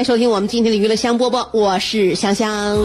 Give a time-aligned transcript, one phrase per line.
[0.00, 2.78] 来收听我们今天的娱乐香饽饽，我是香香。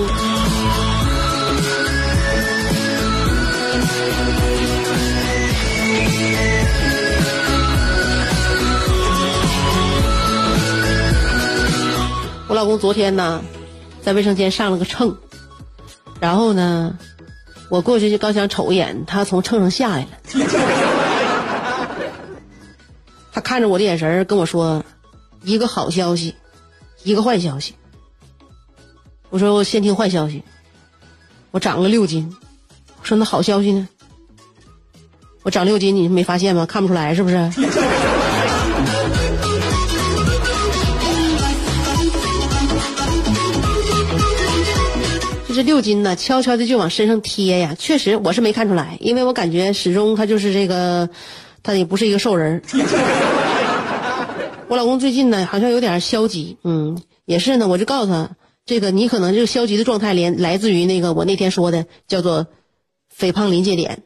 [12.50, 13.42] 我老公昨天呢，
[14.02, 15.16] 在卫生间上了个秤，
[16.20, 17.00] 然后呢，
[17.70, 20.08] 我过去就刚想瞅一眼，他从秤上下来了，
[23.32, 24.84] 他看着我的眼神跟我说
[25.46, 26.36] ：“一个好消息。”
[27.06, 27.76] 一个坏消息，
[29.30, 30.42] 我说我先听坏消息，
[31.52, 32.36] 我长了六斤。
[33.00, 33.88] 我说那好消息呢？
[35.44, 36.66] 我长六斤，你没发现吗？
[36.66, 37.36] 看不出来是不是？
[45.48, 47.76] 就这六斤呢，悄悄的就往身上贴呀。
[47.78, 51.08] 确实我是没看出来，因为我感觉始终他就是这个，
[51.62, 52.64] 他也不是一个瘦人
[54.68, 58.36] 我老公最近呢，好像有点消极，嗯，也是呢，我就告诉他，
[58.66, 62.48] 这个你可能就消极的状态连来自于那个我那天说的叫做
[63.10, 64.04] 肥胖临界点。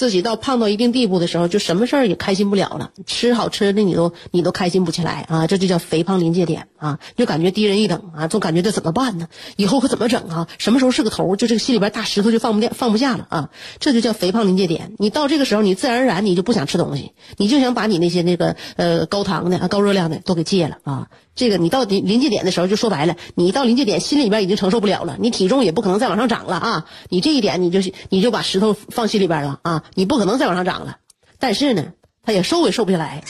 [0.00, 2.92] 自己到胖到一定地步的时候，就什么事儿也开心不了了。
[3.04, 9.28] 吃好吃的你都你都开心不起来啊，这就叫肥胖临界点啊，就感觉低人一等啊，总感觉这怎么办呢？
[9.56, 10.48] 以后可怎么整啊？
[10.56, 11.36] 什么时候是个头？
[11.36, 14.94] 就这个心里边大石头就放不掉放不下了啊，这就叫肥胖临界点。
[14.96, 21.08] 你到这个时候，你自然而然你就不想吃东西，你就想把你那些那个呃高糖的啊高热量的都给戒了啊。
[21.34, 26.86] 这个你到临临界点的时候，就说白了，你到临界点，心里边已经承受不了了，你体重也不可能再往上涨了啊！
[27.08, 29.82] 你这一点，你就你就把石头放心里边了啊！
[29.94, 30.98] 你不可能再往上涨了，
[31.38, 31.92] 但是呢，
[32.22, 33.22] 他也瘦也瘦不下来。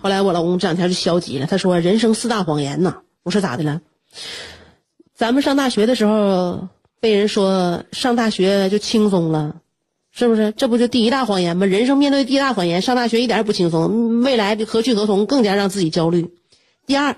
[0.00, 3.80] 后来我老公这两天就消极了，他说：“人生四大谎言呐。”我说：“咋的了？
[5.14, 6.68] 咱们上大学的时候
[7.00, 9.56] 被人说上大学就轻松了。”
[10.10, 10.52] 是不是？
[10.56, 11.64] 这不就第一大谎言吗？
[11.66, 16.34] 人生面对第一大谎言，上大学一点也不轻松，未来的何去何从更加让自己焦虑。
[16.86, 17.16] 第二，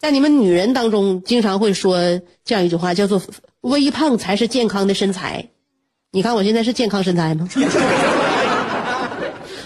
[0.00, 3.22] 在你们女人当中，经常会说这样一句话，叫做
[3.60, 5.50] “微胖才是健康的身材”。
[6.14, 7.48] 你看我现在是健康身材吗？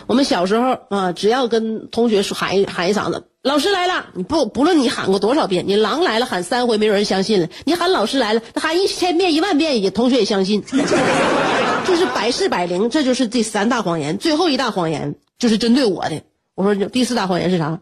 [0.06, 7.48] 我们小时候啊，只要跟同学说喊一喊一嗓子“老师来了”，你不不论你喊过多少遍，你“狼来了”喊三回，没有人相信了。
[7.64, 10.62] 你喊“老师来了”，喊一千遍、一万遍，也同学也相信。
[11.84, 14.16] 就是百试百灵，这就是这三大谎言。
[14.16, 16.22] 最后一大谎言就是针对我的。
[16.54, 17.80] 我说第四大谎言是啥？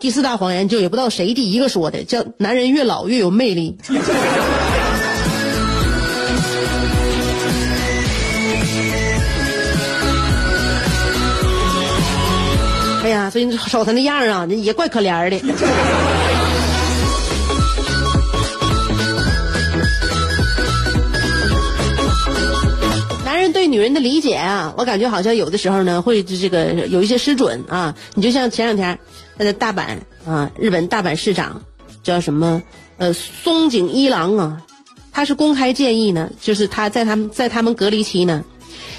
[0.00, 3.78] 第四大谎言就也不知道谁第一个说的，叫男人越老越有魅力。
[13.30, 15.38] 所以你瞅他那样啊，也怪可怜的。
[23.24, 27.94] 男人对女人的理解啊，我感觉好像有的时候呢会这个有一些失准啊。
[28.14, 28.98] 你就像前两天，
[29.36, 31.62] 那个大阪啊，日本大阪市长
[32.02, 32.62] 叫什么
[32.96, 34.62] 呃松井一郎啊，
[35.12, 38.44] 他是公开建议呢，就是他在他们在他们隔离期呢，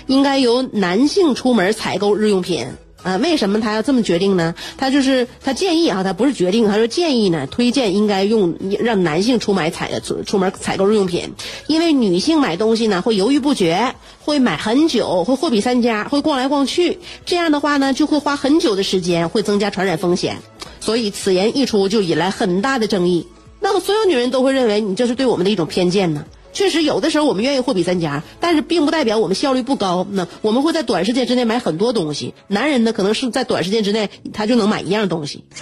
[0.07, 2.67] 应该由男性出门采购日用品。
[3.05, 4.55] 啊，为什么他要这么决定呢？
[4.79, 11.35] 他就是他建议啊，他不是决定，他说建议呢，推荐应该用让男性出买采出出门采购日用品，
[11.67, 16.97] 因为女性买东西呢会犹豫不决，会买很久，会货比三家，会逛来逛去，
[17.27, 20.37] 这样的话呢就会花很久的时间，会增加传染风险，
[20.79, 23.27] 所以此言一出就引来很大的争议。
[23.59, 26.25] 那么所有女人都会认为你这是对我们的一种偏见呢？
[26.55, 30.07] 确实，有的时候我们愿意货比三家，但是并不代表我们效率不高。
[30.09, 32.33] 那我们会在短时间之内买很多东西。
[32.47, 35.43] 男人呢，可能是在短时间之内他就能买一样东西，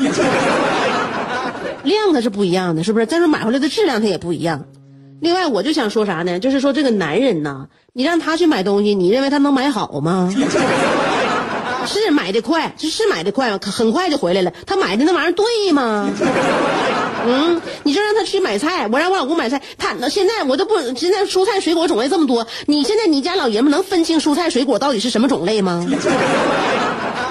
[1.83, 3.07] 量它是不一样的，是不是？
[3.07, 4.65] 再说买回来的质量它也不一样。
[5.19, 6.39] 另外，我就想说啥呢？
[6.39, 10.31] 就是说这个男人呢，你让他去买东西，你认为他能买好吗？
[11.85, 14.51] 是买的快，这是买的快，可很快就回来了。
[14.65, 16.09] 他买的那玩意儿对吗？
[17.25, 19.61] 嗯，你就让他去买菜，我让我老公买菜。
[19.77, 25.87] 他那现在我都不，现在蔬菜水果种类这么多，你现在你家老爷们能分清蔬菜水果到底是什么种类吗？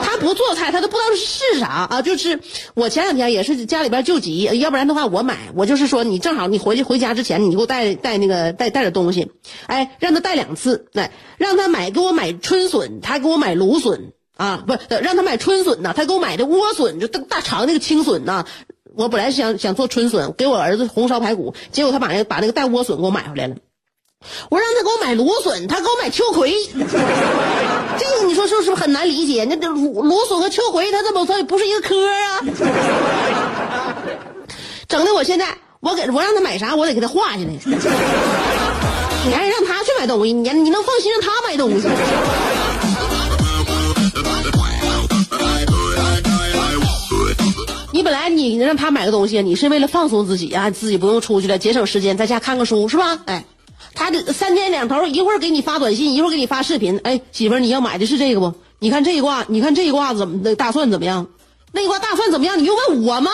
[0.02, 2.02] 他不做菜，他都不知道是啥啊！
[2.02, 2.40] 就是
[2.74, 9.30] 我前两天也是家里边救急，要不然的话我买，我就是说你正好你回去回家之前，你给我带带那个带带点东西，
[9.66, 18.44] 哎，让他带两次，来让他买给我买春笋，他给我买芦笋啊，不让他买春笋呐，他给我买的莴笋，就大大长那个青笋呐。
[18.96, 23.54] 我本来想想做春笋，给我儿子红烧排骨，结果他把那个把那个带莴笋给我买回来了。
[24.50, 26.52] 我让他给我买芦笋，他给我买秋葵。
[26.74, 29.46] 这个你说是不是很难理解？
[29.48, 32.40] 那这芦芦笋和秋葵，它怎么它不是一个科啊？
[34.88, 37.46] 整的我现在，我给我让他买啥，我得给他画下来。
[39.24, 41.86] 你还让他去买东西，你你能放心让他买东西？
[47.92, 53.18] 你本来你让他买个东西，你是为了放松自己啊，自己不用出去了，节省时间，在家看个书是吧？
[53.26, 53.44] 哎。
[53.94, 56.98] 他这三天两头，一会儿给你发短信，一会儿给你发视频。
[57.04, 58.54] 哎，媳妇儿，你要买的是这个不？
[58.78, 60.56] 你看这一卦，你看这一卦怎么的？
[60.56, 61.26] 大蒜怎么样？
[61.72, 62.58] 那一卦大蒜怎么样？
[62.58, 63.30] 你又问我吗？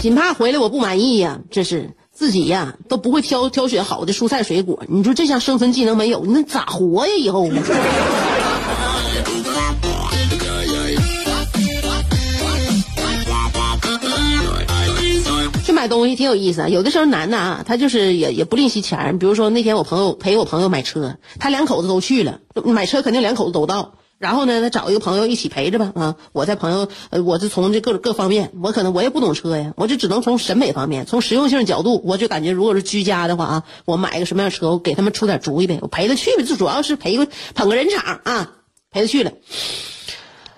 [0.00, 1.40] 仅怕回来我不满意呀！
[1.50, 4.82] 这是自己呀都不会挑挑选好的蔬菜水果。
[4.88, 7.12] 你说这项生存技能没有，你那咋活呀？
[7.18, 7.50] 以后？
[15.66, 19.18] 去买东西挺有意思啊，有的时候男的啊，他就是也也不吝惜钱。
[19.18, 23.92] 比如说那天我朋友陪我朋友买车，他两口子都去了，买车肯定两口子都到。
[24.20, 26.16] 然后呢，他找一个朋友一起陪着吧啊。
[26.32, 38.52] 我在朋友，呃，我是从这各各方面，我可能我也不懂车呀，我就只能从审美方面，从实用性角度，我就感觉如果是居家的话啊，我买个什么样车，我给他们出点主意呗，我陪他去呗，就主要是陪个捧个人场啊，
[38.90, 39.32] 陪他去了。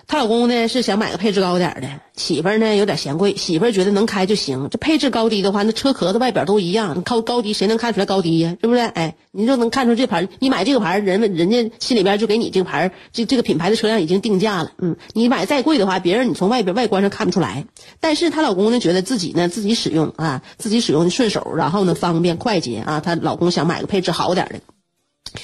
[0.05, 4.67] 她老公呢是想买个配置高点的，媳妇儿呢有点嫌贵，媳妇儿觉得能开就行。
[4.69, 8.55] 这配置高低的话，那车壳子外表都一样，靠高低谁能看出来高低呀？
[8.61, 8.81] 是不是？
[8.81, 14.71] 哎，你就能看出这牌，你买这个牌，人们人家心里边就给你这个牌，这这个品牌的车辆已经定价了。
[14.77, 17.65] 嗯，你买再贵的话，别人你从外边外观上看不出来。
[17.99, 25.41] 但是她老公呢觉得自己呢自己使用啊，自己使用顺手，然后呢方便快捷啊，她老公想买个配置好点的。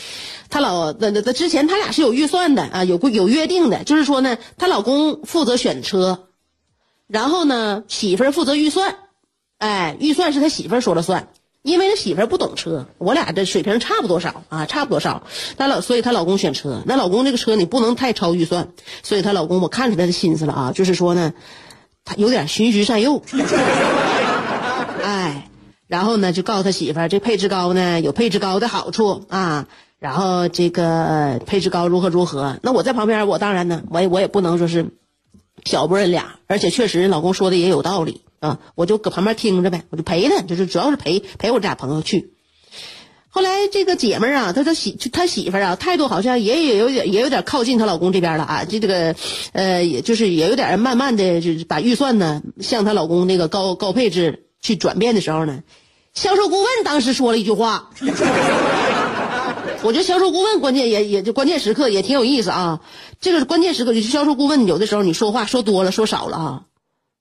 [0.50, 6.28] 她老那那那之前他俩是有预算的啊，有有约定的，就是说呢，她老公负责选车，
[7.08, 8.96] 然后呢，媳妇儿负责预算，
[9.60, 11.28] 哎，预算是他媳妇儿说了算，
[11.62, 15.24] 因为他媳妇儿不懂车，我俩这水平差不多少啊，差不多少，
[15.58, 18.70] 她老所以她老公选车，那老公这个车你不能太超预算，
[19.04, 21.34] 所以她老公我看出来的心思了啊，就是说呢，
[22.06, 23.22] 他有点循循善诱，
[25.04, 25.48] 哎，
[25.86, 29.68] 然后呢就告诉他媳妇儿，这配置高呢有配置高的好处啊。
[30.00, 32.58] 然后这个配置高如何如何？
[32.64, 34.92] 那我在旁边，我当然呢，我也我也不能说是
[35.66, 42.34] 挑拨人俩，而且确实老公说的也有道理啊，我就搁旁边听着呗，我就陪他，就是主要是陪陪我这俩朋友去。
[43.28, 49.16] 后来这个姐们儿啊，她她媳他媳妇儿啊，态度好像也也有点也有点靠近她老公这边了啊，就这个
[49.52, 55.62] 呃，也就是也有点慢慢的就是把预算呢向她老公那个高高配置去转变的时候呢，
[56.14, 57.92] 销售顾问当时说了一句话。
[59.82, 62.82] 我觉得销售顾问关键也也就关键时刻也挺有意思啊，
[63.22, 66.66] 这个关键时刻就销售顾问有的时候你说话说多了说少了啊，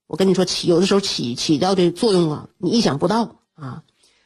[0.06, 3.82] 我跟你说起有的时候起起到的作用啊，你意想不到啊。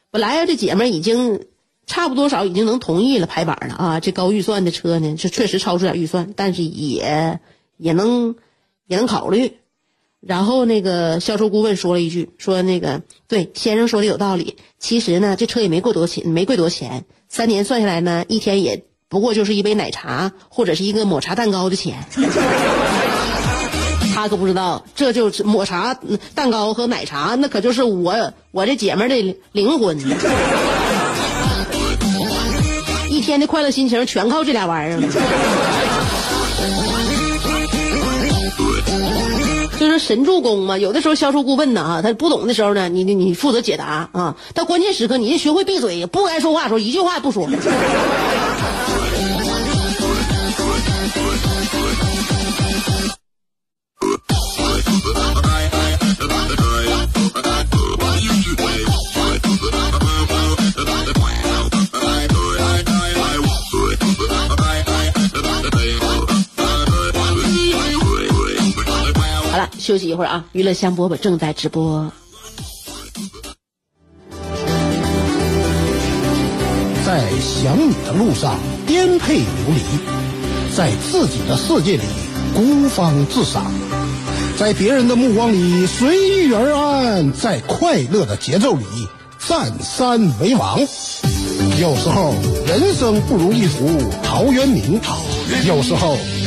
[0.09, 1.45] 本来啊这姐们已经
[1.85, 7.39] 差不多少已经能同意了排版了啊，这高预算的车呢是确实超出点预算，但是也
[7.77, 8.35] 也能
[8.87, 9.57] 也能考虑。
[10.25, 17.05] 然后那个销售顾问说了一句，说那个对先生说的有道理，其实呢这车也没贵多钱，没贵多钱。
[17.27, 22.05] 三年算下来呢，一天也不过就是一杯奶茶或者是一个抹茶蛋糕的钱。
[24.15, 25.99] 他可不知道，这就是抹茶
[26.35, 29.97] 蛋糕和奶茶，那可就是我我这姐们的灵魂。
[33.09, 35.92] 一天的快乐心情全靠这俩玩意儿。
[39.83, 47.49] 就是神助攻嘛，有的时候销售顾问呢啊，他不懂的时候呢，你你你负责解答啊，到关键时刻你得学会闭嘴，不该说话的时候一句话也不说。
[69.93, 70.45] 休息一会儿啊！
[70.53, 72.11] 娱乐香饽饽正在直播。
[77.05, 78.57] 在想你的路上
[78.87, 82.03] 颠沛流离，在自己的世界里
[82.55, 83.71] 孤芳自赏，
[84.57, 88.83] 在别人的目光里随遇而安，在快乐的节奏里
[89.47, 90.79] 占山为王。
[91.79, 92.33] 有时候
[92.65, 94.99] 人生不如意，如陶渊明，
[95.67, 96.17] 有时候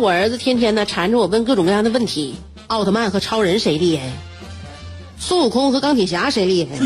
[0.00, 2.34] 我儿子天天呢缠着我问各种各样的问题：
[2.68, 4.04] 奥特曼和超人谁厉害？
[5.18, 6.76] 孙悟空和钢铁侠谁厉害？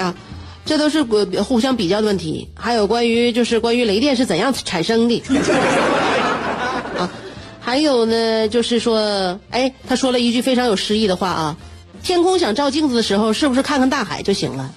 [0.04, 0.14] 啊，
[0.64, 2.48] 这都是互相比较的问题。
[2.54, 5.22] 还有关于就是关于雷电是怎样产生的
[6.96, 7.10] 啊？
[7.60, 11.56] 还有呢，就是说，哎，他说了一句非常有诗意的话啊：
[12.02, 14.72] 天空想照镜子的时候，是不是看看大海就行了？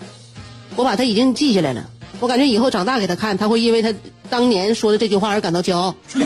[0.75, 1.89] 我把他已经记下来了。
[2.19, 3.93] 我感觉以后长大给他看，他会因为他
[4.31, 5.93] 当年说的这句话而感到骄傲。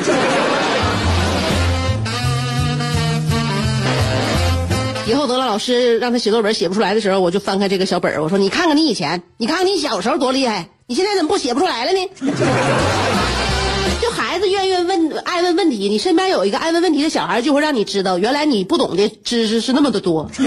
[5.08, 12.00] 以后得了老师让他写作文写不出来的时候，我就翻开这个小本儿，我说：“你看看你以前，你看看你小时候多厉害，你现在怎么不写不出来了呢？”
[14.02, 20.30] 就孩子愿意问爱问问题，你身边有一个爱问问题的小孩，就会让你知道，原来你不懂的知识是那么的多。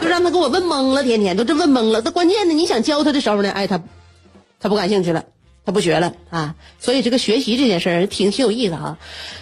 [0.00, 2.00] 就让他给我问懵了，天天都这问懵了。
[2.04, 3.80] 那关键呢，你想教他的时候呢，哎，他
[4.60, 5.24] 他不感兴趣了，
[5.66, 6.54] 他不学了啊。
[6.78, 8.96] 所以这个学习这件事儿挺挺有意思啊。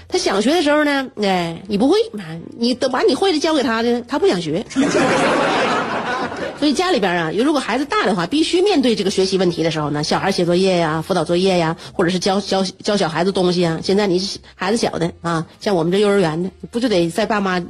[0.09, 1.97] 他想学的时候呢，哎，你不会，
[2.59, 4.65] 你等把你会的教给他的，他不想学。
[6.59, 13.81] 所以家里边啊，如果孩子大的话，必须面对这个学习问题的时候呢，小孩写作业呀、辅导作业呀，或者是教教教小孩子东西啊。
[13.83, 14.23] 现在你
[14.55, 17.61] 孩子小的啊，像我们这幼儿园的，不就得在爸妈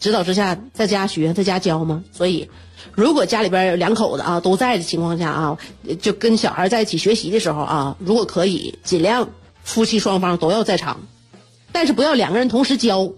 [0.00, 2.02] 指导之下在家学，在家教吗？
[2.12, 2.50] 所以，
[2.92, 5.58] 如果家里边有两口子啊都在的情况下啊，
[6.00, 9.30] 就跟小孩在一起学习的时候啊，如果可以，尽量
[9.62, 11.00] 夫妻双方都要在场，
[11.72, 13.10] 但是不要两个人同时教，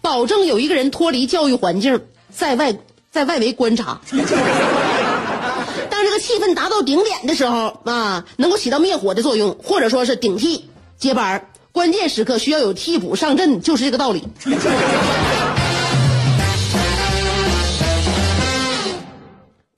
[0.00, 2.00] 保证有一个人脱离教育环境，
[2.30, 2.76] 在外
[3.10, 4.00] 在外围观察。
[5.88, 14.22] 当这个气氛达到顶点的时候啊，能够起到灭火的作用，或者说是顶替接班关键时刻需要有替补上阵，就是这个道理。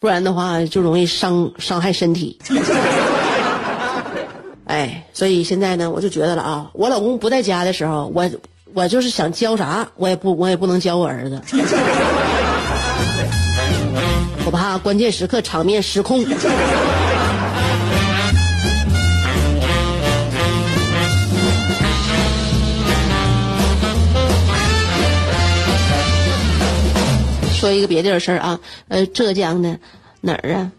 [0.01, 2.39] 不然的话就容易伤伤害身体。
[4.65, 8.31] 哎，所以现在呢，我就觉得了啊，我老公不在家的时候，我
[8.75, 11.41] 我就是想教啥，我也不我也不能教我儿子，
[14.45, 16.25] 我怕关键时刻场面失控。
[27.59, 29.81] 说一个别地儿事儿啊，呃，浙江的
[30.21, 30.73] 哪儿啊？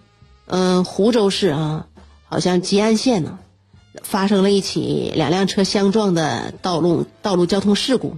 [0.45, 1.87] 嗯、湖州市啊，
[2.29, 3.37] 好像吉安县呢、
[4.01, 8.15] 发生了一起两辆车相撞的道路道路交通事故。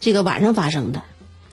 [0.00, 1.02] 这个晚上发生的，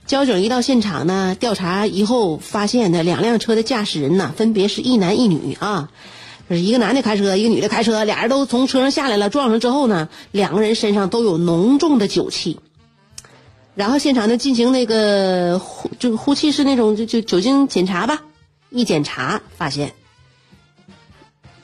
[0.06, 5.88] 交警一到现场呢，调查以后发现呢，两辆车的驾驶人呢，分别是一男一女啊，
[6.50, 12.60] 就是一个男的开车，一个女的开车，俩人都从车上下来了，撞上之后呢，两个人身上都有浓重的酒气。
[13.74, 18.22] 然后现场呢进行那个呼，这个呼气式那种就就酒精检查吧，
[18.70, 19.94] 一检查发现，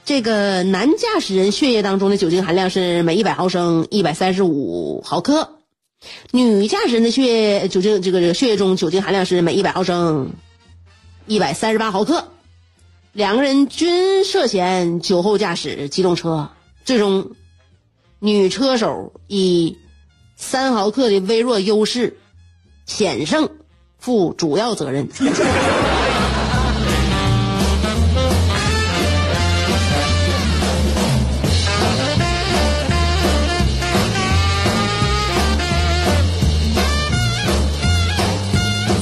[0.05, 5.59] 这个男驾驶人血液当中的酒精含量是每一百毫升一百三十五毫克，
[6.33, 10.33] 女驾驶人的血液酒精这个这个血液中酒精含量是每一百毫升
[11.26, 12.33] 一百三十八毫克，
[13.12, 16.50] 两个人均涉嫌酒后驾驶机动车，
[16.85, 17.31] 最终
[18.19, 19.79] 女车手以
[20.42, 22.18] 三毫克的微弱优势
[22.87, 23.50] 险胜，
[23.99, 25.09] 负主要责任。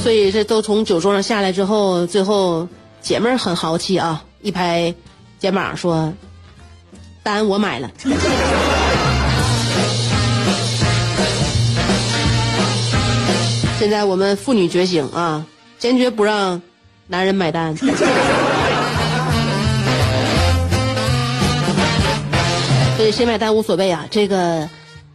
[0.03, 2.67] 所以这都从酒桌上下来之后，最后
[3.01, 4.93] 姐妹儿很豪气啊，一拍
[5.39, 6.13] 肩膀说
[7.23, 7.89] ：“单我买了。”
[13.79, 15.45] 现在我们妇女觉醒啊，
[15.77, 16.61] 坚决不让
[17.07, 17.73] 男人买单。
[22.97, 24.67] 所以谁买单无所谓啊，这个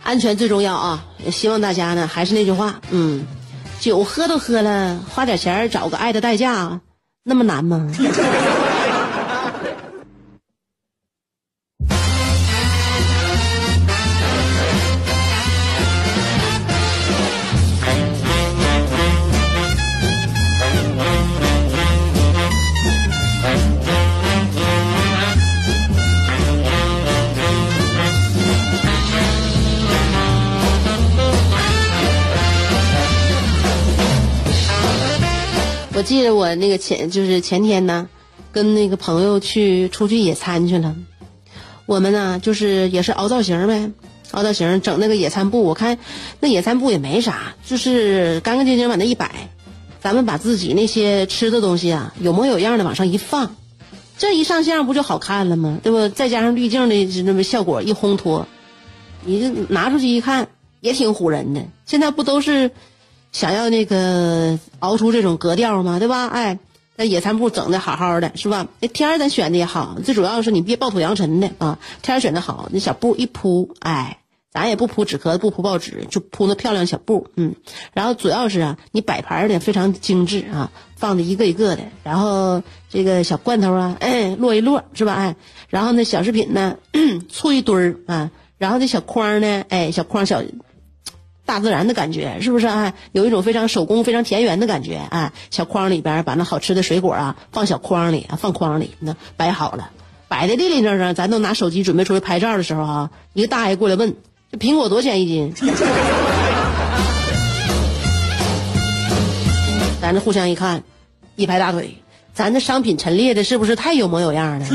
[0.03, 1.05] 安全最重要啊！
[1.31, 3.27] 希望大家呢，还是那句话，嗯，
[3.81, 6.81] 酒喝都喝了，花点钱找个爱的代价，
[7.23, 7.87] 那么难吗？
[35.97, 38.09] 我记得我那个前就是前天呢，
[38.51, 40.97] 跟那个朋友去出去野餐去了。
[41.87, 43.93] 我们呢就是也是凹造型呗，
[44.33, 45.63] 凹造型整那个野餐布。
[45.63, 45.99] 我看
[46.41, 49.51] 那野餐布也没啥，就是干干净净往那一摆。
[50.01, 53.55] 咱们把自己那些吃的东西啊，有模有样的往上一放，
[54.19, 55.79] 这一上相不就好看了吗？
[55.81, 56.09] 对不？
[56.09, 58.49] 再加上滤镜的那么效果一烘托，
[59.25, 60.49] 你这拿出去一看
[60.81, 61.63] 也挺唬人的。
[61.87, 62.73] 现在不都是？
[63.35, 65.99] 想要那个熬出这种格调嘛？
[65.99, 66.29] 对吧？
[66.29, 66.61] 哎，
[66.95, 68.69] 那野餐布整的好好的，是吧？
[68.79, 71.81] 那天儿咱选的也好，最主要是你别暴土扬尘的啊。
[72.01, 74.19] 天儿选的好，那小布一铺，哎，
[74.53, 77.57] 咱也不铺纸壳子，不铺报纸，就铺那漂亮小布，嗯。
[77.93, 85.13] 然后主要是啊，你摆盘儿的非常精致啊，放的一个一个的，然后这个小罐头啊，哎，摞一摞，是吧？
[85.15, 85.35] 哎，
[85.69, 86.77] 然后那小饰品呢，
[87.29, 90.41] 簇一堆儿啊，然后这小筐呢，哎，小筐小。
[91.47, 92.95] 大自然的感觉是不是啊？
[93.13, 95.33] 有一种非常手工、非常田园的感觉啊！
[95.51, 99.91] 小筐里边把那好吃的水果啊放小筐里啊，放筐里那摆好了，
[100.27, 104.17] 摆的立立正正，咱都拿手机准备出去拍照的时候啊，一个大爷过来问
[104.51, 105.53] ：“这苹果多少钱一斤？”
[110.01, 110.83] 咱这互相一看，
[111.37, 111.99] 一拍大腿，
[112.33, 114.67] 咱这商品陈列的是不是太有模有样了？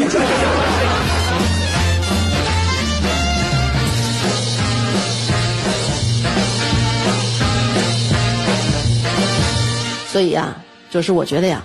[10.11, 11.63] 所以呀，就是我觉得呀，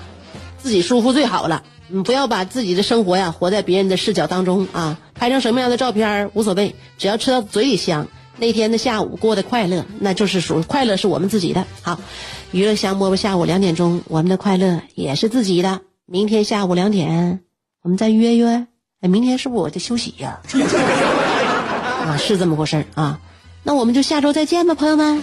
[0.58, 1.62] 自己舒服最好了。
[1.88, 4.98] 你，不要把自己的生活呀活在别人的视角当中啊。
[5.14, 11.66] 拍成什么样的照片无所谓，只要吃到嘴里香，那天的下午过得快乐，那就是属于快乐是我们自己的。
[11.82, 11.98] 好，
[12.50, 15.80] 娱乐香饽饽下午两点钟，我们的快乐也是自己的。
[16.06, 17.40] 明天下午两点，
[17.82, 18.66] 我们再约约。
[19.00, 20.40] 哎，明天是不是我得休息呀？
[22.04, 23.20] 啊，是这么回事啊。
[23.62, 25.22] 那我们就下周再见吧，朋友们。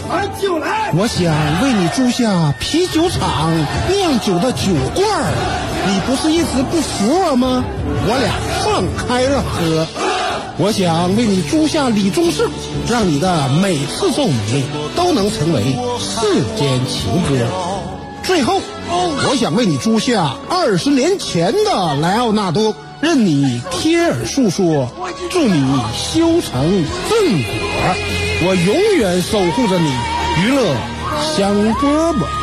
[0.41, 0.91] 就来！
[0.93, 3.51] 我想为你租下啤酒厂
[3.89, 5.07] 酿酒的酒罐，
[5.87, 7.63] 你不是一直不服我吗？
[8.07, 9.87] 我俩放开了喝。
[10.57, 12.49] 我想为你租下李宗盛，
[12.89, 14.63] 让你的每次奏鸣
[14.95, 17.45] 都能成为世间情歌。
[18.23, 18.61] 最后，
[19.29, 24.87] 我想为你租下二十年前的莱奥纳多，任你贴耳诉说，
[25.31, 28.30] 祝你修成正果。
[28.43, 29.91] 我永远守护着你。
[30.43, 30.75] 娱乐
[31.35, 32.41] 香饽饽。